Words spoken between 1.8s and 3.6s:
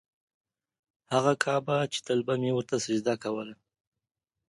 چې تل به مې ورته سجده کوله.